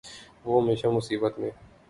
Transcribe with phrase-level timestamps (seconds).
[0.45, 1.51] وہ ہمیشہ مصیبت میں